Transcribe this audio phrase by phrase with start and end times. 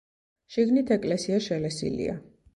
[0.55, 2.19] შიგნით ეკლესია შელესილია.